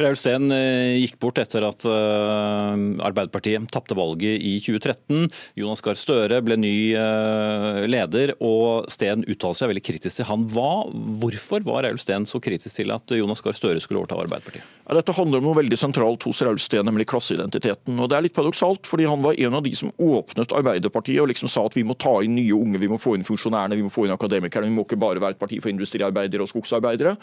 Raul 0.02 0.18
Steen 0.20 0.52
eh, 0.52 1.00
gikk 1.02 1.18
bort 1.22 1.40
etter 1.42 1.66
at 1.68 1.86
eh, 1.88 2.86
Arbeiderpartiet 3.06 3.70
tapte 3.74 3.98
valget 3.98 4.42
i 4.42 4.58
2013. 4.64 5.30
Jonas 5.60 5.84
Gahr 5.86 5.98
Støre 6.00 6.42
ble 6.46 6.58
ny 6.60 6.76
eh, 6.98 7.84
leder, 7.90 8.36
og 8.44 8.90
Steen 8.92 9.26
uttaler 9.26 9.60
seg 9.60 9.72
veldig 9.72 9.86
kritisk 9.86 10.20
til 10.20 10.30
han. 10.30 10.46
Hva, 10.52 10.86
hvorfor 11.22 11.66
var 11.66 11.86
Raul 11.88 12.00
Steen 12.02 12.28
så 12.30 12.42
kritisk 12.44 12.82
til 12.82 12.94
at 12.96 13.16
Jonas 13.16 13.44
Gahr 13.46 13.56
Støre 13.56 13.84
skulle 13.84 14.04
overta 14.04 14.25
Arbeiderpartiet? 14.26 14.72
Ja, 14.86 14.94
dette 14.94 15.16
handler 15.18 15.42
om 15.42 15.48
noe 15.48 15.58
veldig 15.58 15.78
sentralt 15.82 16.28
hos 16.28 16.44
Raulstein, 16.46 16.86
nemlig 16.86 17.08
klasseidentiteten. 17.10 17.98
Og 17.98 18.10
Det 18.10 18.18
er 18.18 18.26
litt 18.28 18.36
paradoksalt, 18.36 18.86
fordi 18.86 19.08
han 19.10 19.24
var 19.24 19.34
en 19.34 19.58
av 19.58 19.64
de 19.66 19.72
som 19.74 19.90
åpnet 19.98 20.54
Arbeiderpartiet 20.54 21.24
og 21.24 21.32
liksom 21.32 21.50
sa 21.50 21.64
at 21.66 21.74
vi 21.74 21.84
må 21.84 21.96
ta 21.98 22.20
inn 22.22 22.36
nye 22.38 22.54
unge, 22.54 22.78
vi 22.78 22.90
må 22.92 23.00
få 23.02 23.16
inn 23.18 23.26
funksjonærene, 23.26 23.80
vi 23.80 23.86
må 23.88 23.90
få 23.90 24.06
inn 24.06 24.14
akademikerne, 24.14 24.70
vi 24.70 24.76
må 24.76 24.86
ikke 24.86 25.00
bare 25.02 25.24
være 25.24 25.38
et 25.38 25.42
parti 25.42 25.58
for 25.64 25.74
industriarbeidere 25.74 26.46
og 26.46 26.52
skogsarbeidere. 26.52 27.16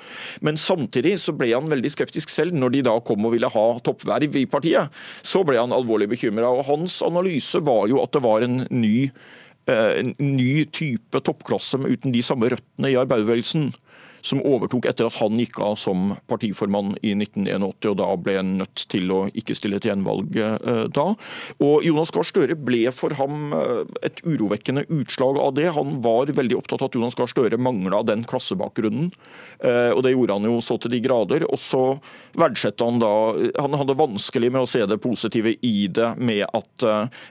Men 0.43 0.59
samtidig 0.59 1.15
så 1.23 1.37
ble 1.39 1.53
han 1.53 1.71
veldig 1.71 1.93
skeptisk 1.95 2.35
selv 2.35 2.59
når 2.59 2.75
de 2.75 2.83
da 2.91 2.97
kom 3.07 3.29
og 3.29 3.37
ville 3.37 3.53
ha 3.55 3.67
toppverv 3.79 4.41
i 4.43 4.49
partiet. 4.51 4.91
Så 5.23 5.45
ble 5.47 5.61
han 5.61 5.77
alvorlig 5.77 6.11
bekymra. 6.11 6.51
Hans 6.67 6.99
analyse 7.07 7.63
var 7.63 7.87
jo 7.93 8.03
at 8.03 8.11
det 8.17 8.25
var 8.27 8.43
en 8.43 8.67
ny, 8.75 9.09
eh, 9.71 10.03
en 10.03 10.15
ny 10.19 10.65
type 10.75 11.23
toppklasse 11.23 11.79
uten 11.79 12.11
de 12.11 12.27
samme 12.27 12.51
røttene 12.51 12.91
i 12.91 12.99
arbeiderbevegelsen 12.99 13.71
som 14.23 14.43
overtok 14.47 14.87
etter 14.89 15.09
at 15.09 15.19
han 15.19 15.37
gikk 15.39 15.59
av 15.63 15.77
som 15.81 16.15
partiformann 16.31 16.95
i 17.03 17.15
1981, 17.17 17.91
og 17.91 17.99
da 17.99 18.09
ble 18.21 18.37
han 18.39 18.55
nødt 18.61 18.85
til 18.93 19.11
å 19.13 19.21
ikke 19.39 19.57
stille 19.59 19.81
til 19.83 19.93
gjenvalg 19.93 20.39
eh, 20.39 20.85
da. 20.95 21.07
Og 21.63 21.87
Jonas 21.87 22.13
Gahr 22.15 22.27
Støre 22.27 22.57
ble 22.59 22.85
for 22.95 23.15
ham 23.19 23.55
eh, 23.57 23.83
et 24.07 24.23
urovekkende 24.25 24.87
utslag 24.95 25.41
av 25.43 25.55
det. 25.59 25.69
Han 25.77 25.99
var 26.05 26.33
veldig 26.33 26.61
opptatt 26.61 26.85
av 26.85 26.91
at 26.91 26.99
Jonas 26.99 27.19
Gahr 27.19 27.31
Støre 27.31 27.61
mangla 27.61 28.03
den 28.07 28.25
klassebakgrunnen, 28.29 29.11
eh, 29.61 29.91
og 29.91 30.05
det 30.07 30.15
gjorde 30.15 30.39
han 30.39 30.49
jo 30.49 30.61
så 30.65 30.79
til 30.81 30.95
de 30.95 31.03
grader. 31.05 31.47
Og 31.51 31.61
så 31.61 31.83
verdsatte 32.39 32.87
han 32.87 33.01
da 33.03 33.11
Han 33.61 33.75
hadde 33.77 33.97
vanskelig 33.99 34.49
med 34.53 34.65
å 34.65 34.69
se 34.69 34.81
det 34.89 34.97
positive 35.03 35.53
i 35.67 35.87
det 35.93 36.09
med 36.17 36.45
at 36.57 36.85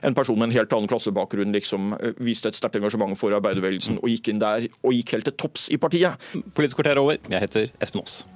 en 0.06 0.14
person 0.14 0.38
med 0.38 0.48
en 0.48 0.54
helt 0.54 0.72
annen 0.74 0.90
klassebakgrunn 0.90 1.54
liksom 1.54 1.92
viste 2.22 2.50
et 2.50 2.56
sterkt 2.58 2.78
engasjement 2.78 3.18
for 3.18 3.34
arbeiderbevegelsen 3.36 3.98
og 3.98 4.10
gikk 4.12 4.30
inn 4.32 4.42
der 4.42 4.68
og 4.82 4.94
gikk 4.94 5.14
helt 5.16 5.28
til 5.28 5.36
topps 5.38 5.68
i 5.74 5.78
partiet. 5.82 6.20
Politisk 6.56 6.81
kvarter 6.82 6.98
er 6.98 7.02
over. 7.02 7.16
Jeg 7.30 7.40
heter 7.40 7.70
Espen 7.80 8.02
Aas. 8.02 8.26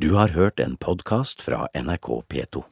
Du 0.00 0.14
har 0.16 0.32
hørt 0.32 0.60
en 0.60 0.76
podkast 0.80 1.42
fra 1.44 1.66
NRK 1.76 2.22
P2. 2.32 2.69